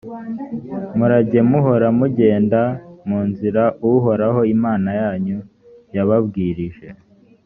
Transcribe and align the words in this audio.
murajye 0.97 1.39
muhora 1.49 1.87
mugenda 1.99 2.61
mu 3.07 3.19
nzira 3.29 3.63
uhoraho 3.91 4.39
imana 4.55 4.89
yanyu 5.01 5.37
yababwirije, 5.95 6.87